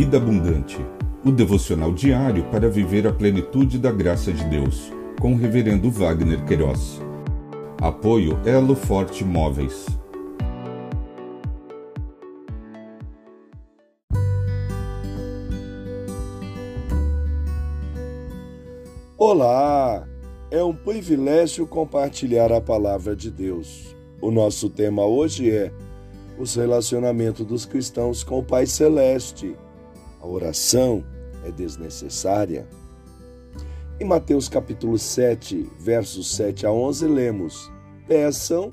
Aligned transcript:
Vida 0.00 0.16
Abundante, 0.16 0.78
o 1.22 1.30
devocional 1.30 1.92
diário 1.92 2.44
para 2.44 2.70
viver 2.70 3.06
a 3.06 3.12
plenitude 3.12 3.78
da 3.78 3.92
graça 3.92 4.32
de 4.32 4.42
Deus, 4.44 4.90
com 5.20 5.34
o 5.34 5.36
Reverendo 5.36 5.90
Wagner 5.90 6.42
Queiroz. 6.46 7.02
Apoio 7.78 8.40
Elo 8.46 8.74
Forte 8.74 9.22
Móveis. 9.22 9.84
Olá! 19.18 20.08
É 20.50 20.64
um 20.64 20.74
privilégio 20.74 21.66
compartilhar 21.66 22.50
a 22.50 22.60
palavra 22.62 23.14
de 23.14 23.30
Deus. 23.30 23.94
O 24.18 24.30
nosso 24.30 24.70
tema 24.70 25.04
hoje 25.04 25.50
é 25.50 25.70
os 26.38 26.54
relacionamentos 26.54 27.44
dos 27.44 27.66
cristãos 27.66 28.24
com 28.24 28.38
o 28.38 28.42
Pai 28.42 28.64
Celeste. 28.64 29.54
A 30.20 30.26
oração 30.26 31.02
é 31.44 31.50
desnecessária. 31.50 32.68
Em 33.98 34.04
Mateus 34.04 34.48
capítulo 34.48 34.98
7, 34.98 35.66
versos 35.78 36.34
7 36.36 36.66
a 36.66 36.72
11, 36.72 37.06
lemos: 37.06 37.72
Peçam 38.06 38.70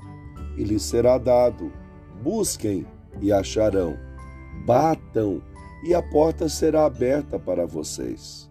e 0.56 0.62
lhes 0.62 0.82
será 0.82 1.16
dado, 1.16 1.72
busquem 2.22 2.86
e 3.20 3.32
acharão, 3.32 3.96
batam 4.66 5.42
e 5.84 5.94
a 5.94 6.02
porta 6.02 6.48
será 6.48 6.84
aberta 6.84 7.38
para 7.38 7.66
vocês. 7.66 8.50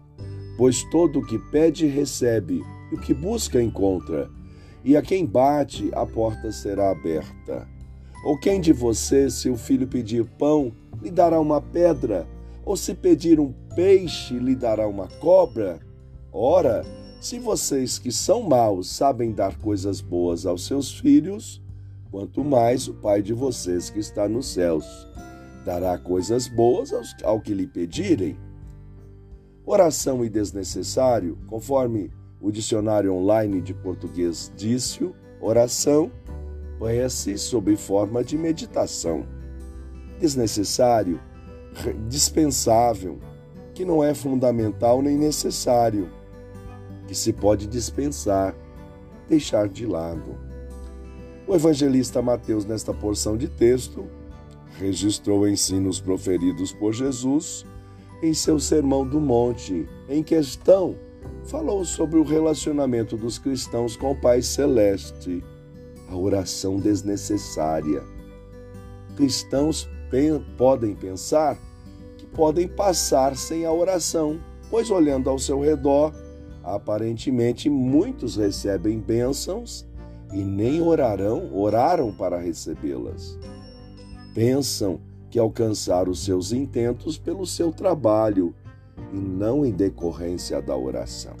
Pois 0.56 0.82
todo 0.90 1.20
o 1.20 1.26
que 1.26 1.38
pede 1.38 1.86
recebe, 1.86 2.64
e 2.90 2.94
o 2.94 3.00
que 3.00 3.14
busca 3.14 3.62
encontra, 3.62 4.28
e 4.84 4.96
a 4.96 5.02
quem 5.02 5.24
bate 5.24 5.90
a 5.92 6.04
porta 6.04 6.50
será 6.50 6.90
aberta. 6.90 7.68
Ou 8.24 8.36
quem 8.38 8.60
de 8.60 8.72
vocês, 8.72 9.34
se 9.34 9.48
o 9.48 9.56
filho 9.56 9.86
pedir 9.86 10.24
pão, 10.24 10.72
lhe 11.00 11.10
dará 11.10 11.38
uma 11.38 11.60
pedra? 11.60 12.26
Ou 12.68 12.76
se 12.76 12.92
pedir 12.92 13.40
um 13.40 13.50
peixe, 13.74 14.38
lhe 14.38 14.54
dará 14.54 14.86
uma 14.86 15.08
cobra? 15.08 15.80
Ora, 16.30 16.84
se 17.18 17.38
vocês 17.38 17.98
que 17.98 18.12
são 18.12 18.42
maus 18.42 18.90
sabem 18.90 19.32
dar 19.32 19.56
coisas 19.56 20.02
boas 20.02 20.44
aos 20.44 20.66
seus 20.66 20.92
filhos, 20.92 21.62
quanto 22.10 22.44
mais 22.44 22.86
o 22.86 22.92
Pai 22.92 23.22
de 23.22 23.32
vocês 23.32 23.88
que 23.88 23.98
está 23.98 24.28
nos 24.28 24.48
céus 24.48 24.84
dará 25.64 25.96
coisas 25.96 26.46
boas 26.46 26.92
aos, 26.92 27.16
ao 27.24 27.40
que 27.40 27.54
lhe 27.54 27.66
pedirem. 27.66 28.36
Oração 29.64 30.22
e 30.22 30.28
desnecessário, 30.28 31.38
conforme 31.46 32.10
o 32.38 32.50
dicionário 32.50 33.14
online 33.14 33.62
de 33.62 33.72
português 33.72 34.52
disse, 34.54 35.10
oração 35.40 36.12
conhece 36.78 37.38
sob 37.38 37.74
forma 37.76 38.22
de 38.22 38.36
meditação. 38.36 39.26
Desnecessário, 40.20 41.18
dispensável, 42.08 43.18
que 43.74 43.84
não 43.84 44.02
é 44.02 44.14
fundamental 44.14 45.00
nem 45.02 45.16
necessário, 45.16 46.10
que 47.06 47.14
se 47.14 47.32
pode 47.32 47.66
dispensar, 47.66 48.54
deixar 49.28 49.68
de 49.68 49.86
lado. 49.86 50.38
O 51.46 51.54
evangelista 51.54 52.20
Mateus, 52.20 52.64
nesta 52.64 52.92
porção 52.92 53.36
de 53.36 53.48
texto, 53.48 54.06
registrou 54.78 55.48
ensinos 55.48 56.00
proferidos 56.00 56.72
por 56.72 56.92
Jesus 56.92 57.64
em 58.22 58.34
seu 58.34 58.58
Sermão 58.58 59.06
do 59.06 59.20
Monte, 59.20 59.88
em 60.08 60.22
questão, 60.22 60.96
falou 61.44 61.84
sobre 61.84 62.18
o 62.18 62.24
relacionamento 62.24 63.16
dos 63.16 63.38
cristãos 63.38 63.96
com 63.96 64.10
o 64.10 64.20
Pai 64.20 64.42
Celeste 64.42 65.42
a 66.08 66.16
oração 66.16 66.78
desnecessária. 66.78 68.02
Cristãos 69.16 69.88
podem 70.56 70.94
pensar 70.94 71.58
que 72.16 72.26
podem 72.26 72.66
passar 72.66 73.36
sem 73.36 73.64
a 73.64 73.72
oração, 73.72 74.40
pois 74.70 74.90
olhando 74.90 75.28
ao 75.30 75.38
seu 75.38 75.60
redor, 75.60 76.12
aparentemente 76.62 77.70
muitos 77.70 78.36
recebem 78.36 78.98
bênçãos 78.98 79.86
e 80.32 80.38
nem 80.38 80.80
orarão, 80.80 81.50
oraram 81.54 82.12
para 82.12 82.38
recebê-las. 82.38 83.38
Pensam 84.34 85.00
que 85.30 85.38
alcançaram 85.38 86.10
os 86.10 86.24
seus 86.24 86.52
intentos 86.52 87.18
pelo 87.18 87.46
seu 87.46 87.72
trabalho 87.72 88.54
e 89.12 89.16
não 89.16 89.64
em 89.64 89.72
decorrência 89.72 90.60
da 90.60 90.76
oração. 90.76 91.34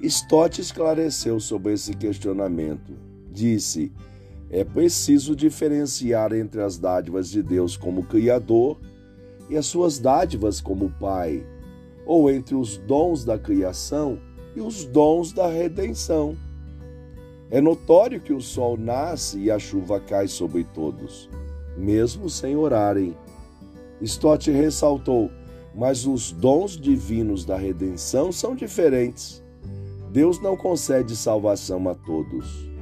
Stott 0.00 0.60
esclareceu 0.60 1.40
sobre 1.40 1.72
esse 1.72 1.94
questionamento 1.94 2.92
disse: 3.30 3.90
é 4.50 4.62
preciso 4.62 5.34
diferenciar 5.34 6.32
entre 6.32 6.62
as 6.62 6.78
dádivas 6.78 7.28
de 7.28 7.42
Deus 7.42 7.76
como 7.76 8.04
Criador 8.04 8.78
e 9.48 9.56
as 9.56 9.66
suas 9.66 9.98
dádivas 9.98 10.60
como 10.60 10.90
Pai, 11.00 11.44
ou 12.06 12.30
entre 12.30 12.54
os 12.54 12.76
dons 12.76 13.24
da 13.24 13.38
criação 13.38 14.18
e 14.54 14.60
os 14.60 14.84
dons 14.84 15.32
da 15.32 15.48
redenção. 15.48 16.36
É 17.50 17.60
notório 17.60 18.20
que 18.20 18.32
o 18.32 18.40
sol 18.40 18.76
nasce 18.76 19.38
e 19.38 19.50
a 19.50 19.58
chuva 19.58 20.00
cai 20.00 20.28
sobre 20.28 20.64
todos, 20.64 21.28
mesmo 21.76 22.28
sem 22.28 22.56
orarem. 22.56 23.16
Stott 24.00 24.50
ressaltou, 24.50 25.30
mas 25.74 26.06
os 26.06 26.32
dons 26.32 26.76
divinos 26.76 27.44
da 27.44 27.56
redenção 27.56 28.30
são 28.30 28.54
diferentes. 28.54 29.42
Deus 30.10 30.40
não 30.40 30.56
concede 30.56 31.16
salvação 31.16 31.88
a 31.88 31.94
todos 31.94 32.73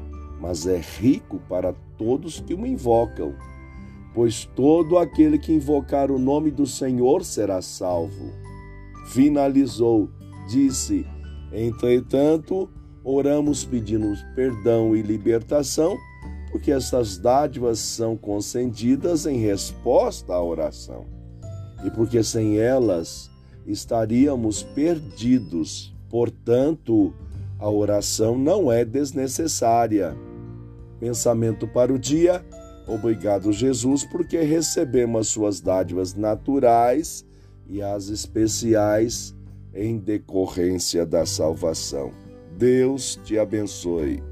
mas 0.43 0.67
é 0.67 0.77
rico 0.77 1.41
para 1.49 1.73
todos 1.97 2.41
que 2.41 2.53
o 2.53 2.67
invocam. 2.67 3.33
Pois 4.13 4.45
todo 4.45 4.99
aquele 4.99 5.39
que 5.39 5.53
invocar 5.53 6.11
o 6.11 6.19
nome 6.19 6.51
do 6.51 6.67
Senhor 6.67 7.25
será 7.25 7.63
salvo. 7.63 8.33
Finalizou, 9.07 10.11
disse: 10.49 11.07
Entretanto, 11.53 12.69
oramos 13.05 13.65
pedindo 13.65 14.13
perdão 14.35 14.97
e 14.97 15.01
libertação, 15.01 15.97
porque 16.51 16.73
essas 16.73 17.17
dádivas 17.17 17.79
são 17.79 18.17
concedidas 18.17 19.27
em 19.27 19.39
resposta 19.39 20.35
à 20.35 20.43
oração. 20.43 21.07
E 21.85 21.91
porque 21.91 22.21
sem 22.25 22.59
elas 22.59 23.31
estaríamos 23.65 24.65
perdidos. 24.65 25.95
Portanto, 26.11 27.15
a 27.61 27.71
oração 27.71 28.37
não 28.37 28.71
é 28.71 28.85
desnecessária 28.85 30.17
Pensamento 31.03 31.67
para 31.67 31.93
o 31.93 31.99
dia. 31.99 32.45
Obrigado, 32.87 33.53
Jesus, 33.53 34.05
porque 34.05 34.39
recebemos 34.41 35.23
as 35.23 35.27
suas 35.27 35.61
dádivas 35.61 36.15
naturais 36.15 37.27
e 37.69 37.83
as 37.83 38.09
especiais 38.09 39.35
em 39.75 39.99
decorrência 39.99 41.05
da 41.05 41.27
salvação. 41.27 42.13
Deus 42.57 43.19
te 43.25 43.37
abençoe. 43.37 44.23